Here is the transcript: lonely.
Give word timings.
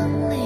lonely. 0.00 0.39